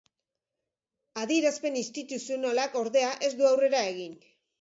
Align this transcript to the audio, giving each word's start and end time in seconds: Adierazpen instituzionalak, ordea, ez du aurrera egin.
Adierazpen 1.23 1.77
instituzionalak, 1.81 2.79
ordea, 2.81 3.11
ez 3.29 3.31
du 3.43 3.47
aurrera 3.51 3.83
egin. 3.91 4.17